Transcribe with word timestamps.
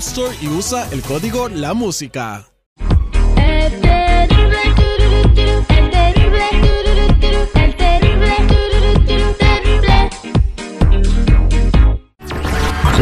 Store 0.00 0.34
y 0.40 0.48
usa 0.48 0.88
el 0.92 1.02
código 1.02 1.50
La 1.50 1.74
Música. 1.74 2.46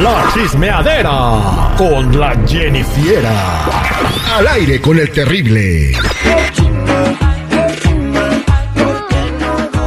La 0.02 0.30
chismeadera 0.34 1.74
con 1.76 2.18
la 2.18 2.36
Jennifiera. 2.48 3.64
Al 4.36 4.48
aire 4.48 4.80
con 4.80 4.98
el 4.98 5.10
terrible. 5.12 5.92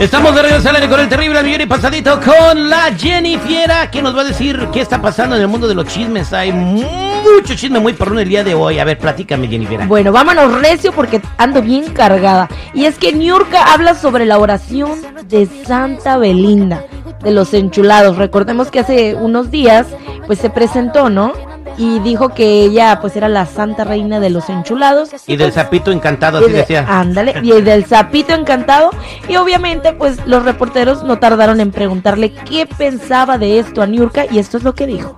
Estamos 0.01 0.33
de 0.33 0.41
regreso 0.41 0.67
al 0.67 0.77
aire 0.77 0.89
con 0.89 0.99
el 0.99 1.07
terrible 1.07 1.43
millón 1.43 1.61
y 1.61 1.65
pasadito 1.67 2.19
con 2.19 2.71
la 2.71 2.91
Jenny 2.97 3.37
Fiera, 3.37 3.91
que 3.91 4.01
nos 4.01 4.17
va 4.17 4.21
a 4.21 4.23
decir 4.23 4.67
qué 4.73 4.81
está 4.81 4.99
pasando 4.99 5.35
en 5.35 5.43
el 5.43 5.47
mundo 5.47 5.67
de 5.67 5.75
los 5.75 5.85
chismes. 5.85 6.33
Hay 6.33 6.51
mucho 6.51 7.53
chisme 7.53 7.79
muy 7.79 7.93
por 7.93 8.17
el 8.19 8.27
día 8.27 8.43
de 8.43 8.55
hoy. 8.55 8.79
A 8.79 8.83
ver, 8.83 8.97
platícame, 8.97 9.47
Jenny 9.47 9.67
Fiera. 9.67 9.85
Bueno, 9.85 10.11
vámonos 10.11 10.59
recio 10.59 10.91
porque 10.91 11.21
ando 11.37 11.61
bien 11.61 11.93
cargada. 11.93 12.49
Y 12.73 12.85
es 12.85 12.97
que 12.97 13.13
Niurka 13.13 13.71
habla 13.71 13.93
sobre 13.93 14.25
la 14.25 14.39
oración 14.39 14.99
de 15.25 15.47
Santa 15.67 16.17
Belinda, 16.17 16.83
de 17.21 17.29
los 17.29 17.53
enchulados. 17.53 18.17
Recordemos 18.17 18.71
que 18.71 18.79
hace 18.79 19.13
unos 19.13 19.51
días, 19.51 19.85
pues 20.25 20.39
se 20.39 20.49
presentó, 20.49 21.11
¿no? 21.11 21.33
Y 21.77 21.99
dijo 21.99 22.29
que 22.29 22.63
ella 22.63 22.99
pues 23.01 23.15
era 23.15 23.27
la 23.29 23.45
santa 23.45 23.83
reina 23.83 24.19
de 24.19 24.29
los 24.29 24.49
enchulados. 24.49 25.09
Y 25.27 25.37
del 25.37 25.51
sapito 25.51 25.91
encantado, 25.91 26.39
así 26.39 26.51
decía. 26.51 26.85
Ándale, 26.87 27.35
y 27.41 27.61
del 27.61 27.85
sapito 27.85 28.33
encantado. 28.33 28.91
Y 29.27 29.35
obviamente 29.37 29.93
pues 29.93 30.25
los 30.25 30.43
reporteros 30.43 31.03
no 31.03 31.19
tardaron 31.19 31.59
en 31.59 31.71
preguntarle 31.71 32.33
qué 32.33 32.65
pensaba 32.65 33.37
de 33.37 33.59
esto 33.59 33.81
a 33.81 33.87
Niurka 33.87 34.25
y 34.29 34.39
esto 34.39 34.57
es 34.57 34.63
lo 34.63 34.73
que 34.73 34.87
dijo. 34.87 35.17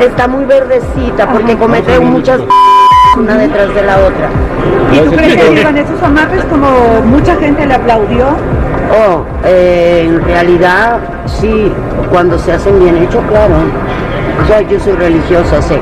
Está 0.00 0.28
muy 0.28 0.44
verdecita 0.44 1.30
porque 1.30 1.56
comete 1.56 1.98
muchas 2.00 2.40
una 3.16 3.36
detrás 3.36 3.74
de 3.74 3.82
la 3.82 3.98
otra. 3.98 4.30
¿Y 4.92 4.98
tú 4.98 5.10
crees 5.12 5.36
que 5.36 5.60
iban 5.60 5.76
esos 5.76 6.02
amarres 6.02 6.44
como 6.46 6.68
mucha 7.04 7.36
gente 7.36 7.66
le 7.66 7.74
aplaudió? 7.74 8.26
Oh, 8.92 9.24
eh, 9.44 10.04
en 10.06 10.22
realidad 10.24 10.98
sí, 11.26 11.72
cuando 12.10 12.38
se 12.38 12.52
hacen 12.52 12.78
bien 12.80 12.96
hechos, 12.96 13.24
claro. 13.28 13.54
O 14.42 14.46
sea, 14.46 14.60
yo 14.62 14.78
soy 14.80 14.92
religiosa, 14.94 15.60
sé. 15.62 15.78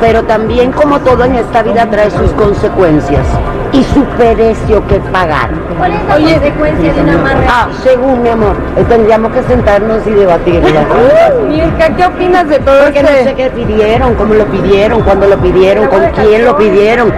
Pero 0.00 0.22
también 0.24 0.72
como 0.72 0.98
todo 1.00 1.24
en 1.24 1.36
esta 1.36 1.62
vida 1.62 1.86
trae 1.90 2.10
sus 2.10 2.30
consecuencias 2.32 3.24
y 3.72 3.82
su 3.84 4.04
precio 4.18 4.86
que 4.86 4.96
pagar. 5.12 5.48
¿Cuál 5.78 5.92
es 5.92 6.02
la 6.08 6.14
consecuencia 6.16 6.92
de 6.92 7.00
una 7.00 7.14
amarre? 7.14 7.46
Ah, 7.48 7.68
según 7.82 8.22
mi 8.22 8.28
amor, 8.28 8.54
eh, 8.76 8.84
tendríamos 8.88 9.32
que 9.32 9.42
sentarnos 9.44 10.06
y 10.06 10.10
debatirla. 10.10 10.80
Mirka, 11.48 11.88
¿qué 11.96 12.06
opinas 12.06 12.48
de 12.48 12.58
todo 12.58 12.84
Porque 12.84 13.02
no 13.02 13.08
este? 13.08 13.24
sé 13.24 13.34
qué 13.34 13.50
pidieron, 13.50 14.14
cómo 14.14 14.34
lo 14.34 14.44
pidieron, 14.46 15.00
cuándo 15.02 15.26
lo 15.26 15.38
pidieron, 15.38 15.86
con 15.88 16.00
quién 16.10 16.44
lo 16.44 16.56
pidieron. 16.56 17.12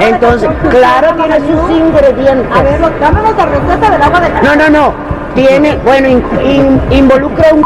Entonces, 0.00 0.48
claro, 0.70 1.14
tiene 1.16 1.36
sus 1.40 1.70
ingredientes. 1.70 2.46
A 2.56 2.62
ver, 2.62 2.80
dámonos 3.00 3.36
la 3.36 3.46
receta 3.46 3.90
del 3.90 4.02
agua 4.02 4.20
de 4.20 4.28
No, 4.42 4.56
no, 4.56 4.70
no. 4.70 4.94
Tiene, 5.34 5.76
bueno, 5.84 6.08
in- 6.08 6.24
in- 6.44 6.80
involucra 6.90 7.48
un 7.54 7.62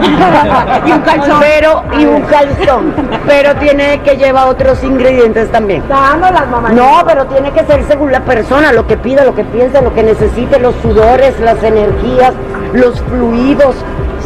y 0.86 0.92
un 0.92 1.00
calzón. 1.00 1.40
pero 1.40 1.82
y 1.98 2.04
un 2.06 2.22
calzón, 2.22 2.94
pero 3.26 3.54
tiene 3.56 4.00
que 4.02 4.16
llevar 4.16 4.48
otros 4.48 4.82
ingredientes 4.84 5.50
también. 5.50 5.82
Dándolas, 5.88 6.48
mamá. 6.48 6.70
No, 6.70 7.02
pero 7.06 7.26
tiene 7.26 7.50
que 7.52 7.64
ser 7.64 7.84
según 7.84 8.12
la 8.12 8.20
persona, 8.20 8.72
lo 8.72 8.86
que 8.86 8.96
pida, 8.96 9.24
lo 9.24 9.34
que 9.34 9.44
piensa, 9.44 9.80
lo 9.80 9.94
que 9.94 10.02
necesite, 10.02 10.58
los 10.58 10.74
sudores, 10.82 11.38
las 11.40 11.62
energías, 11.62 12.32
los 12.72 13.00
fluidos, 13.02 13.74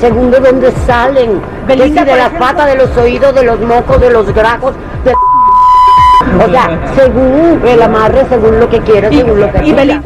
según 0.00 0.30
de 0.30 0.40
dónde 0.40 0.72
salen. 0.86 1.40
Belinda, 1.66 2.04
de 2.04 2.16
las 2.16 2.26
ejemplo- 2.32 2.38
patas, 2.46 2.66
de 2.66 2.76
los 2.76 2.96
oídos, 2.96 3.34
de 3.34 3.42
los 3.44 3.60
mocos, 3.60 4.00
de 4.00 4.10
los 4.10 4.32
grajos, 4.34 4.74
de... 5.04 5.12
O 6.46 6.50
sea, 6.50 6.70
según 6.96 7.60
el 7.66 7.82
amarre, 7.82 8.24
según 8.28 8.58
lo 8.60 8.68
que 8.68 8.80
quiera, 8.80 9.08
según 9.10 9.40
lo 9.40 9.52
que. 9.52 9.58
Belinda- 9.72 10.02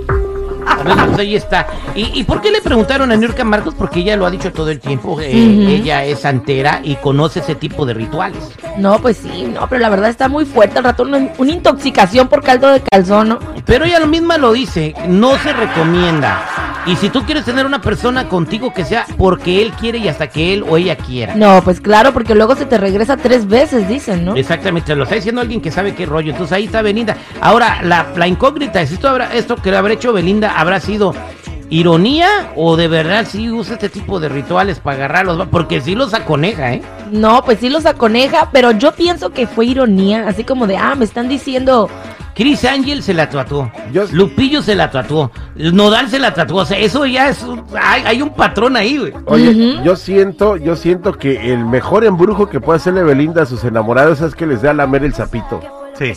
Bueno, 0.87 1.07
pues 1.07 1.19
ahí 1.19 1.37
está. 1.37 1.67
¿Y, 1.95 2.19
y 2.21 2.25
por 2.25 2.41
qué 2.41 2.51
le 2.51 2.61
preguntaron 2.61 3.11
a 3.13 3.17
Nurka 3.17 3.45
Marcos? 3.45 3.75
Porque 3.77 4.01
ella 4.01 4.17
lo 4.17 4.27
ha 4.27 4.31
dicho 4.31 4.53
todo 4.53 4.71
el 4.71 4.81
tiempo. 4.81 5.21
eh. 5.21 5.31
Ella 5.33 6.05
es 6.05 6.21
santera 6.21 6.81
y 6.83 6.97
conoce 6.97 7.41
ese 7.41 7.55
tipo 7.55 7.85
de 7.87 7.95
rituales. 7.95 8.51
No, 8.79 8.99
pues 9.01 9.17
sí, 9.19 9.45
no, 9.53 9.69
pero 9.69 9.81
la 9.81 9.89
verdad 9.89 10.11
está 10.11 10.29
muy 10.29 10.45
fuerte 10.45 10.79
al 10.79 10.85
rato 10.85 11.03
una, 11.03 11.31
una 11.39 11.51
intoxicación 11.53 12.29
por 12.29 12.43
caldo 12.43 12.69
de 12.69 12.81
calzón, 12.81 13.29
¿no? 13.31 13.39
Pero 13.65 13.85
ella 13.85 13.99
lo 14.01 14.07
misma 14.07 14.39
lo 14.39 14.53
dice, 14.53 14.95
no 15.09 15.37
se 15.39 15.53
recomienda. 15.53 16.43
Y 16.87 16.95
si 16.97 17.09
tú 17.11 17.25
quieres 17.25 17.45
tener 17.45 17.67
una 17.67 17.81
persona 17.81 18.29
contigo 18.29 18.73
que 18.73 18.85
sea 18.85 19.07
porque 19.17 19.61
él 19.61 19.73
quiere 19.73 19.99
y 19.99 20.09
hasta 20.09 20.29
que 20.29 20.55
él 20.55 20.65
o 20.69 20.77
ella 20.77 20.97
quiera. 20.97 21.35
No, 21.35 21.61
pues 21.63 21.81
claro, 21.81 22.13
porque 22.13 22.35
luego 22.35 22.55
se 22.55 22.65
te 22.65 22.79
regresa 22.79 23.17
tres 23.17 23.49
veces, 23.49 23.89
dicen, 23.89 24.25
¿no? 24.25 24.37
Exactamente, 24.37 24.95
lo 24.95 25.03
está 25.03 25.17
diciendo 25.17 25.41
alguien 25.41 25.61
que 25.61 25.73
sabe 25.73 25.95
qué 25.95 26.07
rollo. 26.07 26.31
Entonces 26.31 26.53
ahí 26.53 26.67
está 26.67 26.83
Belinda. 26.83 27.17
Ahora, 27.41 27.83
la, 27.83 28.07
la 28.15 28.29
incógnita 28.29 28.81
es 28.81 28.93
esto, 28.93 29.09
habrá, 29.09 29.35
esto 29.35 29.57
que 29.57 29.75
habrá 29.75 29.95
hecho 29.95 30.13
Belinda 30.13 30.59
habrá 30.59 30.79
sido 30.79 31.13
ironía 31.69 32.53
o 32.55 32.77
de 32.77 32.89
verdad 32.89 33.27
sí 33.29 33.51
usa 33.51 33.75
este 33.75 33.89
tipo 33.89 34.21
de 34.21 34.29
rituales 34.29 34.79
para 34.79 34.97
agarrarlos, 34.97 35.49
porque 35.49 35.81
sí 35.81 35.95
los 35.95 36.15
aconeja, 36.15 36.73
¿eh? 36.73 36.83
No, 37.11 37.45
pues 37.45 37.59
sí 37.61 37.69
los 37.69 37.87
aconeja, 37.87 38.51
pero 38.53 38.71
yo 38.71 38.93
pienso 38.93 39.31
que 39.31 39.47
fue 39.47 39.67
ironía, 39.67 40.29
así 40.29 40.45
como 40.45 40.67
de, 40.67 40.77
ah, 40.77 40.95
me 40.95 41.05
están 41.05 41.29
diciendo, 41.29 41.91
Chris 42.37 42.65
Angel 42.67 43.03
se 43.03 43.15
la 43.15 43.31
tatuó. 43.31 43.73
Yo- 43.93 44.05
Lupillo 44.13 44.61
se 44.61 44.75
la 44.75 44.91
tatuó. 44.91 45.31
Nodal 45.57 46.11
se 46.11 46.19
la 46.19 46.35
tatuó. 46.35 46.61
O 46.63 46.67
sea, 46.67 46.79
eso 46.79 47.07
ya 47.07 47.31
es. 47.31 47.43
un- 47.43 47.65
hay, 47.83 48.03
hay 48.05 48.21
un 48.23 48.29
patrón 48.35 48.77
ahí, 48.77 48.99
güey. 48.99 49.13
Oye, 49.25 49.81
yo 49.83 49.97
siento, 49.97 50.57
yo 50.59 50.77
siento 50.77 51.15
que 51.15 51.53
el 51.53 51.65
mejor 51.65 52.05
embrujo 52.05 52.49
que 52.51 52.61
puede 52.61 52.77
hacerle 52.77 53.03
Belinda 53.05 53.43
a 53.43 53.47
sus 53.47 53.65
enamorados 53.65 54.21
es 54.21 54.35
que 54.35 54.47
les 54.47 54.61
dé 54.61 54.69
a 54.69 54.75
lamer 54.75 55.05
el 55.05 55.15
sapito. 55.15 55.61
Sí. 55.99 56.13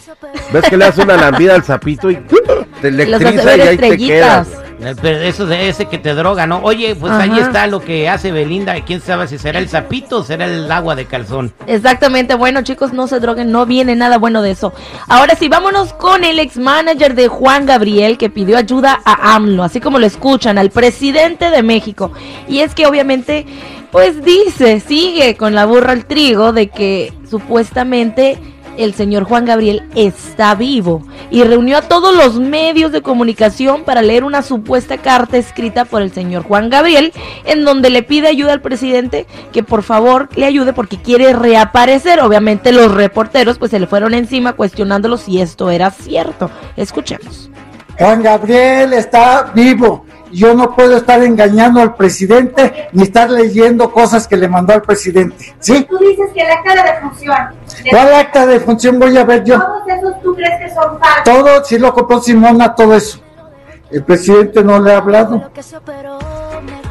¿Ves 0.51 0.65
que 0.69 0.75
le 0.75 0.85
hace 0.85 1.03
una 1.03 1.15
lambida 1.15 1.55
al 1.55 1.63
sapito 1.63 2.11
y 2.11 2.17
te 2.81 2.89
electriza 2.89 3.55
y 3.55 3.61
ahí 3.61 3.77
te 3.77 3.97
quedas? 3.97 4.47
Eh, 4.81 4.95
Pero 5.01 5.19
eso 5.19 5.45
de 5.45 5.69
ese 5.69 5.85
que 5.85 5.97
te 5.97 6.13
droga, 6.13 6.47
¿no? 6.47 6.61
Oye, 6.63 6.95
pues 6.95 7.11
ahí 7.11 7.37
está 7.37 7.67
lo 7.67 7.81
que 7.81 8.07
hace 8.07 8.31
Belinda. 8.31 8.79
¿Quién 8.85 9.01
sabe 9.01 9.27
si 9.27 9.37
será 9.37 9.59
el 9.59 9.67
sapito 9.67 10.19
o 10.19 10.23
será 10.23 10.45
el 10.45 10.71
agua 10.71 10.95
de 10.95 11.05
calzón? 11.05 11.53
Exactamente, 11.67 12.35
bueno 12.35 12.61
chicos, 12.61 12.93
no 12.93 13.07
se 13.07 13.19
droguen, 13.19 13.51
no 13.51 13.65
viene 13.65 13.95
nada 13.95 14.17
bueno 14.17 14.41
de 14.41 14.51
eso. 14.51 14.73
Ahora 15.07 15.35
sí, 15.35 15.49
vámonos 15.49 15.93
con 15.93 16.23
el 16.23 16.39
ex 16.39 16.57
manager 16.57 17.13
de 17.13 17.27
Juan 17.27 17.65
Gabriel 17.65 18.17
que 18.17 18.29
pidió 18.29 18.57
ayuda 18.57 19.01
a 19.03 19.35
AMLO, 19.35 19.63
así 19.63 19.81
como 19.81 19.99
lo 19.99 20.05
escuchan, 20.05 20.57
al 20.57 20.69
presidente 20.69 21.51
de 21.51 21.61
México. 21.61 22.11
Y 22.47 22.59
es 22.59 22.73
que 22.73 22.87
obviamente, 22.87 23.45
pues 23.91 24.23
dice, 24.23 24.79
sigue 24.79 25.35
con 25.35 25.55
la 25.55 25.65
burra 25.65 25.91
al 25.91 26.05
trigo 26.05 26.53
de 26.53 26.67
que 26.67 27.13
supuestamente 27.29 28.39
el 28.79 28.93
señor 28.93 29.25
Juan 29.25 29.45
Gabriel 29.45 29.83
está 29.93 30.55
vivo 30.55 31.03
y 31.29 31.43
reunió 31.43 31.77
a 31.77 31.81
todos 31.81 32.15
los 32.15 32.39
medios 32.39 32.91
de 32.93 33.01
comunicación 33.01 33.83
para 33.83 34.01
leer 34.01 34.23
una 34.23 34.41
supuesta 34.41 34.97
carta 34.97 35.37
escrita 35.37 35.83
por 35.83 36.01
el 36.01 36.13
señor 36.13 36.43
Juan 36.43 36.69
Gabriel 36.69 37.11
en 37.45 37.65
donde 37.65 37.89
le 37.89 38.03
pide 38.03 38.29
ayuda 38.29 38.53
al 38.53 38.61
presidente 38.61 39.27
que 39.51 39.63
por 39.63 39.83
favor 39.83 40.29
le 40.35 40.45
ayude 40.45 40.71
porque 40.71 40.97
quiere 40.97 41.33
reaparecer. 41.33 42.21
Obviamente 42.21 42.71
los 42.71 42.93
reporteros 42.93 43.57
pues 43.57 43.71
se 43.71 43.79
le 43.79 43.87
fueron 43.87 44.13
encima 44.13 44.53
cuestionándolo 44.53 45.17
si 45.17 45.41
esto 45.41 45.69
era 45.69 45.91
cierto. 45.91 46.49
Escuchemos. 46.77 47.51
Juan 47.97 48.23
Gabriel 48.23 48.93
está 48.93 49.51
vivo. 49.53 50.05
Yo 50.31 50.53
no 50.53 50.75
puedo 50.75 50.97
estar 50.97 51.23
engañando 51.23 51.81
al 51.81 51.95
presidente 51.95 52.89
ni 52.91 53.03
estar 53.03 53.29
leyendo 53.29 53.91
cosas 53.91 54.27
que 54.27 54.37
le 54.37 54.47
mandó 54.47 54.73
al 54.73 54.81
presidente. 54.81 55.55
¿Sí? 55.59 55.85
Tú 55.89 55.97
dices 55.97 56.29
que 56.33 56.41
el 56.41 56.51
acta 56.51 56.75
de 56.75 56.91
defunción. 56.91 57.37
de 57.83 57.89
¿Cuál 57.89 58.13
acta 58.13 58.45
de 58.45 58.59
función 58.59 58.99
voy 58.99 59.17
a 59.17 59.23
ver 59.23 59.43
yo? 59.43 59.59
Todos 59.59 59.87
esos 59.87 60.21
tú 60.21 60.35
crees 60.35 60.59
que 60.59 60.69
son 60.69 60.99
falsos. 60.99 61.23
Todo, 61.23 61.63
si 61.63 61.79
lo 61.79 61.93
compró 61.93 62.21
Simona, 62.21 62.75
todo 62.75 62.95
eso. 62.95 63.21
El 63.91 64.03
presidente 64.03 64.63
no 64.63 64.79
le 64.79 64.93
ha 64.93 64.97
hablado. 64.97 65.51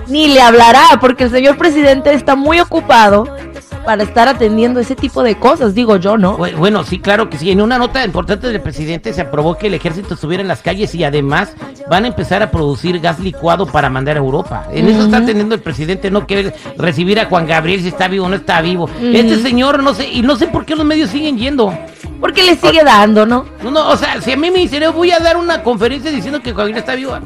Ni 0.08 0.29
le 0.29 0.40
hablará, 0.40 0.85
porque 1.00 1.25
el 1.25 1.31
señor 1.31 1.56
presidente 1.56 2.12
está 2.12 2.35
muy 2.35 2.58
ocupado 2.61 3.38
para 3.84 4.02
estar 4.02 4.28
atendiendo 4.28 4.80
ese 4.80 4.94
tipo 4.96 5.22
de 5.22 5.36
cosas, 5.36 5.75
digo 5.75 5.96
yo, 5.96 6.16
¿no? 6.19 6.36
Bu- 6.38 6.56
Bueno, 6.56 6.84
sí, 6.84 6.98
claro 6.98 7.28
que 7.30 7.38
sí. 7.38 7.50
En 7.50 7.60
una 7.60 7.78
nota 7.78 8.04
importante 8.04 8.48
del 8.48 8.60
presidente 8.60 9.12
se 9.12 9.20
aprobó 9.22 9.56
que 9.56 9.69
el 9.69 9.75
ejército 9.75 10.14
estuviera 10.14 10.40
en 10.42 10.48
las 10.48 10.62
calles 10.62 10.94
y 10.94 11.04
además 11.04 11.52
van 11.88 12.04
a 12.04 12.08
empezar 12.08 12.42
a 12.42 12.50
producir 12.50 13.00
gas 13.00 13.19
licuado 13.20 13.66
para 13.66 13.88
mandar 13.90 14.16
a 14.16 14.20
Europa. 14.20 14.66
En 14.72 14.88
eso 14.88 15.04
está 15.04 15.25
teniendo 15.25 15.54
el 15.54 15.60
presidente, 15.60 16.10
no 16.10 16.26
quiere 16.26 16.54
recibir 16.76 17.19
a 17.20 17.26
Juan 17.26 17.46
Gabriel 17.46 17.80
si 17.82 17.88
está 17.88 18.08
vivo 18.08 18.26
o 18.26 18.28
no 18.28 18.36
está 18.36 18.60
vivo. 18.60 18.88
Este 19.02 19.36
señor, 19.42 19.82
no 19.82 19.94
sé, 19.94 20.08
y 20.08 20.22
no 20.22 20.36
sé 20.36 20.46
por 20.48 20.64
qué 20.64 20.75
los 20.76 20.84
medios 20.84 21.10
siguen 21.10 21.38
yendo. 21.38 21.72
Porque 22.20 22.42
le 22.42 22.56
sigue 22.56 22.82
dando, 22.82 23.25
¿no? 23.26 23.44
No, 23.62 23.70
no, 23.70 23.88
o 23.90 23.96
sea, 23.96 24.20
si 24.20 24.32
a 24.32 24.36
mí 24.36 24.50
me 24.50 24.58
dicen, 24.58 24.82
"Eh, 24.82 24.88
voy 24.88 25.12
a 25.12 25.20
dar 25.20 25.36
una 25.36 25.62
conferencia 25.62 26.10
diciendo 26.10 26.40
que 26.42 26.52
Juan 26.52 26.66
Gabriel 26.66 26.78
está 26.78 26.94
vivo, 26.96 27.16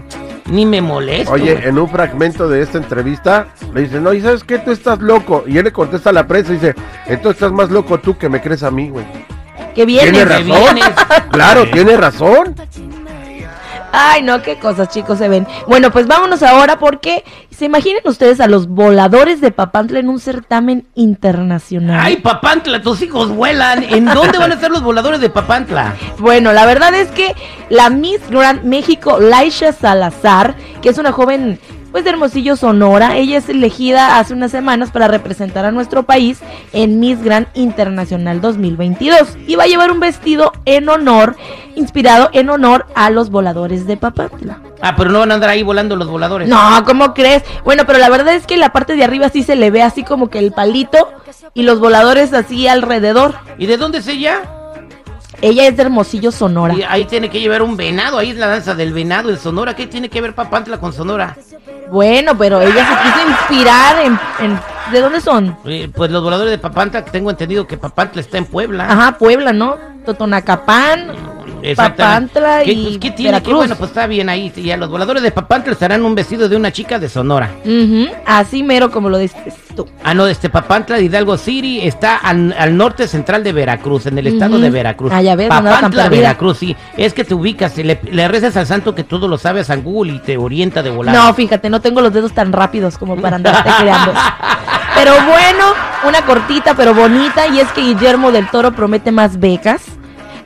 ni 0.46 0.66
me 0.66 0.80
molesto. 0.80 1.32
Oye, 1.32 1.66
en 1.66 1.78
un 1.78 1.88
fragmento 1.88 2.48
de 2.48 2.62
esta 2.62 2.78
entrevista 2.78 3.48
le 3.74 3.82
dicen, 3.82 4.02
no, 4.02 4.12
¿y 4.12 4.20
sabes 4.20 4.44
qué? 4.44 4.58
Tú 4.58 4.70
estás 4.70 5.00
loco. 5.00 5.44
Y 5.46 5.58
él 5.58 5.64
le 5.64 5.72
contesta 5.72 6.10
a 6.10 6.12
la 6.12 6.26
prensa 6.26 6.52
y 6.52 6.56
dice, 6.56 6.74
entonces 7.06 7.42
estás 7.42 7.52
más 7.52 7.70
loco 7.70 7.98
tú 7.98 8.16
que 8.16 8.28
me 8.28 8.40
crees 8.40 8.62
a 8.62 8.70
mí, 8.70 8.90
güey. 8.90 9.04
Que 9.74 9.86
viene. 9.86 10.10
Tiene 10.10 10.18
que 10.18 10.24
razón. 10.24 10.74
vienes. 10.74 10.90
Claro, 11.30 11.70
tiene 11.70 11.96
razón. 11.96 12.54
Ay, 13.92 14.22
no, 14.22 14.42
qué 14.42 14.58
cosas, 14.58 14.88
chicos, 14.88 15.18
se 15.18 15.28
ven. 15.28 15.46
Bueno, 15.66 15.90
pues 15.90 16.06
vámonos 16.06 16.42
ahora 16.42 16.78
porque 16.78 17.24
se 17.50 17.64
imaginen 17.64 18.02
ustedes 18.04 18.40
a 18.40 18.46
los 18.46 18.68
voladores 18.68 19.40
de 19.40 19.50
Papantla 19.50 19.98
en 19.98 20.08
un 20.08 20.20
certamen 20.20 20.86
internacional. 20.94 22.00
Ay, 22.00 22.16
Papantla, 22.16 22.82
tus 22.82 23.02
hijos 23.02 23.30
vuelan. 23.30 23.82
¿En 23.82 24.06
dónde 24.06 24.38
van 24.38 24.50
a 24.50 24.54
estar 24.54 24.70
los 24.70 24.82
voladores 24.82 25.20
de 25.20 25.30
Papantla? 25.30 25.94
Bueno, 26.18 26.52
la 26.52 26.66
verdad 26.66 26.94
es 26.94 27.08
que 27.08 27.34
la 27.68 27.90
Miss 27.90 28.20
Grand 28.30 28.64
México, 28.64 29.18
Laisha 29.20 29.72
Salazar, 29.72 30.54
que 30.80 30.88
es 30.88 30.98
una 30.98 31.12
joven 31.12 31.58
pues 31.92 32.04
de 32.04 32.10
Hermosillo, 32.10 32.56
Sonora, 32.56 33.16
ella 33.18 33.36
es 33.36 33.48
elegida 33.50 34.18
hace 34.18 34.32
unas 34.32 34.50
semanas 34.50 34.90
para 34.90 35.08
representar 35.08 35.66
a 35.66 35.70
nuestro 35.70 36.04
país 36.04 36.40
en 36.72 36.98
Miss 36.98 37.22
Grand 37.22 37.46
Internacional 37.52 38.40
2022 38.40 39.36
y 39.46 39.56
va 39.56 39.64
a 39.64 39.66
llevar 39.66 39.92
un 39.92 40.00
vestido 40.00 40.52
en 40.64 40.88
honor, 40.88 41.36
inspirado 41.76 42.30
en 42.32 42.48
honor 42.48 42.86
a 42.94 43.10
los 43.10 43.28
voladores 43.28 43.86
de 43.86 43.98
Papantla. 43.98 44.60
Ah, 44.80 44.94
pero 44.96 45.10
no 45.10 45.18
van 45.18 45.30
a 45.32 45.34
andar 45.34 45.50
ahí 45.50 45.62
volando 45.62 45.94
los 45.94 46.08
voladores. 46.08 46.48
No, 46.48 46.82
¿cómo 46.86 47.12
crees? 47.12 47.42
Bueno, 47.62 47.84
pero 47.86 47.98
la 47.98 48.08
verdad 48.08 48.34
es 48.34 48.46
que 48.46 48.56
la 48.56 48.72
parte 48.72 48.96
de 48.96 49.04
arriba 49.04 49.28
sí 49.28 49.42
se 49.42 49.54
le 49.54 49.70
ve 49.70 49.82
así 49.82 50.02
como 50.02 50.30
que 50.30 50.38
el 50.38 50.52
palito 50.52 51.10
y 51.52 51.62
los 51.62 51.78
voladores 51.78 52.32
así 52.32 52.66
alrededor. 52.68 53.34
¿Y 53.58 53.66
de 53.66 53.76
dónde 53.76 53.98
es 53.98 54.08
ella? 54.08 54.40
Ella 55.42 55.66
es 55.66 55.76
de 55.76 55.82
Hermosillo, 55.82 56.30
Sonora. 56.30 56.72
Y 56.72 56.82
ahí 56.84 57.04
tiene 57.04 57.28
que 57.28 57.40
llevar 57.40 57.62
un 57.62 57.76
venado, 57.76 58.16
ahí 58.16 58.30
es 58.30 58.36
la 58.36 58.46
danza 58.46 58.76
del 58.76 58.92
venado 58.92 59.28
en 59.28 59.38
Sonora. 59.38 59.74
¿Qué 59.74 59.88
tiene 59.88 60.08
que 60.08 60.20
ver 60.20 60.34
Papantla 60.34 60.78
con 60.78 60.92
Sonora? 60.92 61.36
Bueno, 61.92 62.36
pero 62.38 62.60
ella 62.60 62.86
se 62.88 63.02
quiso 63.02 63.28
inspirar 63.28 63.98
en, 64.00 64.18
en- 64.40 64.60
¿De 64.90 65.00
dónde 65.00 65.20
son? 65.20 65.56
Eh, 65.64 65.90
pues 65.94 66.10
los 66.10 66.22
voladores 66.22 66.50
de 66.50 66.58
Papantla, 66.58 67.04
tengo 67.04 67.30
entendido 67.30 67.66
que 67.66 67.76
Papantla 67.76 68.20
está 68.20 68.36
en 68.38 68.46
Puebla. 68.46 68.90
Ajá, 68.90 69.16
Puebla, 69.18 69.52
¿no? 69.52 69.76
Totonacapán. 70.04 71.12
Papantla 71.76 72.62
¿Qué, 72.64 72.72
y 72.72 72.84
pues, 72.84 72.98
¿qué 72.98 73.10
tiene? 73.10 73.32
Veracruz. 73.32 73.52
Qué 73.52 73.56
bueno, 73.56 73.76
pues 73.76 73.90
está 73.90 74.06
bien 74.06 74.28
ahí. 74.28 74.52
Ya 74.56 74.76
los 74.76 74.88
voladores 74.88 75.22
de 75.22 75.30
Papantla 75.30 75.72
estarán 75.72 76.04
un 76.04 76.14
vestido 76.14 76.48
de 76.48 76.56
una 76.56 76.72
chica 76.72 76.98
de 76.98 77.08
Sonora. 77.08 77.50
Ujú, 77.64 78.08
así 78.26 78.62
mero 78.62 78.90
como 78.90 79.08
lo 79.08 79.18
dices 79.18 79.54
tú. 79.74 79.88
Ah, 80.04 80.14
no, 80.14 80.26
este 80.26 80.50
Papantla 80.50 80.96
de 80.96 81.04
Hidalgo 81.04 81.36
City 81.36 81.80
está 81.82 82.16
al, 82.16 82.54
al 82.58 82.76
norte 82.76 83.08
central 83.08 83.42
de 83.42 83.52
Veracruz, 83.52 84.06
en 84.06 84.18
el 84.18 84.26
estado 84.26 84.58
de 84.58 84.70
Veracruz. 84.70 85.12
Ah, 85.12 85.22
ya 85.22 85.34
ves, 85.34 85.48
Papantla. 85.48 86.08
Veracruz, 86.08 86.58
sí. 86.58 86.76
Es 86.96 87.14
que 87.14 87.24
te 87.24 87.34
ubicas, 87.34 87.76
le, 87.78 87.98
le 88.10 88.28
rezas 88.28 88.56
al 88.56 88.66
santo 88.66 88.94
que 88.94 89.04
todo 89.04 89.28
lo 89.28 89.38
sabe 89.38 89.60
a 89.60 89.76
Google 89.76 90.14
y 90.14 90.18
te 90.18 90.36
orienta 90.36 90.82
de 90.82 90.90
volar. 90.90 91.14
No, 91.14 91.32
fíjate, 91.34 91.70
no 91.70 91.80
tengo 91.80 92.00
los 92.00 92.12
dedos 92.12 92.32
tan 92.32 92.52
rápidos 92.52 92.98
como 92.98 93.16
para 93.16 93.36
andarte 93.36 93.70
creando. 93.80 94.12
Pero 94.94 95.14
bueno, 95.26 95.64
una 96.06 96.22
cortita 96.22 96.74
pero 96.74 96.94
bonita 96.94 97.46
y 97.48 97.60
es 97.60 97.68
que 97.72 97.80
Guillermo 97.80 98.30
del 98.32 98.48
Toro 98.50 98.72
promete 98.72 99.10
más 99.12 99.38
becas. 99.40 99.82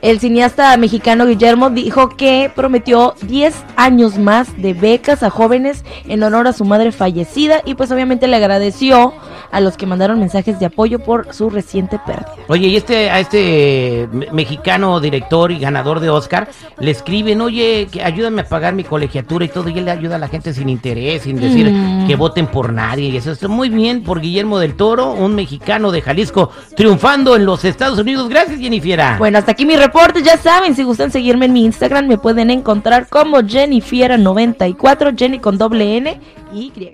El 0.07 0.21
cineasta 0.21 0.77
mexicano 0.77 1.25
Guillermo 1.25 1.69
dijo 1.69 2.07
que 2.15 2.49
prometió 2.55 3.13
10 3.23 3.53
años 3.75 4.17
más 4.17 4.55
de 4.55 4.73
becas 4.73 5.21
a 5.21 5.29
jóvenes 5.29 5.83
en 6.07 6.23
honor 6.23 6.47
a 6.47 6.53
su 6.53 6.63
madre 6.63 6.93
fallecida 6.93 7.61
y 7.65 7.75
pues 7.75 7.91
obviamente 7.91 8.25
le 8.29 8.37
agradeció 8.37 9.11
a 9.51 9.59
los 9.59 9.75
que 9.75 9.85
mandaron 9.85 10.17
mensajes 10.19 10.59
de 10.61 10.65
apoyo 10.67 10.99
por 10.99 11.33
su 11.33 11.49
reciente 11.49 11.99
pérdida. 12.05 12.31
Oye, 12.47 12.67
y 12.67 12.77
este, 12.77 13.09
a 13.09 13.19
este 13.19 14.07
me- 14.13 14.27
mexicano 14.31 15.01
director 15.01 15.51
y 15.51 15.59
ganador 15.59 15.99
de 15.99 16.09
Oscar, 16.09 16.47
le 16.79 16.91
escriben, 16.91 17.41
oye, 17.41 17.89
que 17.91 18.01
ayúdame 18.01 18.41
a 18.43 18.45
pagar 18.47 18.73
mi 18.75 18.85
colegiatura 18.85 19.43
y 19.43 19.49
todo, 19.49 19.67
y 19.69 19.77
él 19.77 19.85
le 19.85 19.91
ayuda 19.91 20.15
a 20.15 20.19
la 20.19 20.27
gente 20.29 20.53
sin 20.53 20.69
interés, 20.69 21.23
sin 21.23 21.35
decir 21.39 21.69
Mm. 21.71 22.07
que 22.07 22.15
voten 22.15 22.47
por 22.47 22.71
nadie, 22.71 23.09
y 23.09 23.17
eso 23.17 23.31
está 23.31 23.47
muy 23.49 23.69
bien 23.69 24.03
por 24.03 24.21
Guillermo 24.21 24.57
del 24.59 24.75
Toro, 24.75 25.11
un 25.11 25.35
mexicano 25.35 25.91
de 25.91 26.01
Jalisco, 26.01 26.49
triunfando 26.77 27.35
en 27.35 27.45
los 27.45 27.63
Estados 27.65 27.99
Unidos. 27.99 28.29
Gracias, 28.29 28.59
Jennifiera. 28.59 29.15
Bueno, 29.17 29.37
hasta 29.37 29.51
aquí 29.51 29.65
mi 29.65 29.75
reporte. 29.75 29.96
Ya 30.23 30.37
saben, 30.37 30.75
si 30.75 30.83
gustan 30.83 31.11
seguirme 31.11 31.47
en 31.47 31.53
mi 31.53 31.65
Instagram, 31.65 32.07
me 32.07 32.19
pueden 32.19 32.51
encontrar 32.51 33.07
como 33.07 33.37
Jennifiera94, 33.39 35.17
Jenny 35.17 35.39
con 35.39 35.57
doble 35.57 35.97
N 35.97 36.21
y 36.53 36.71
Y. 36.75 36.93